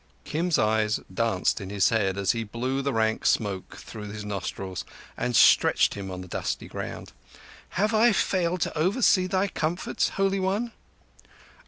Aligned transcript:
Kim's 0.23 0.57
eyes 0.57 0.99
danced 1.13 1.61
in 1.61 1.69
his 1.69 1.89
head 1.89 2.17
as 2.17 2.31
he 2.31 2.43
blew 2.43 2.81
the 2.81 2.91
rank 2.91 3.23
smoke 3.23 3.77
through 3.77 4.09
his 4.09 4.25
nostrils 4.25 4.83
and 5.15 5.35
stretched 5.35 5.93
him 5.93 6.09
on 6.09 6.21
the 6.21 6.27
dusty 6.27 6.67
ground. 6.67 7.13
"Have 7.77 7.93
I 7.93 8.11
failed 8.11 8.61
to 8.61 8.75
oversee 8.75 9.27
thy 9.27 9.47
comforts, 9.47 10.09
Holy 10.17 10.39
One?" 10.39 10.71